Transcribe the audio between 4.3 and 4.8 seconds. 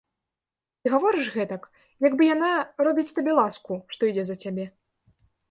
за цябе.